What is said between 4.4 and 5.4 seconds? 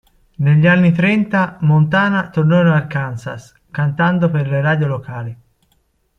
le radio locali.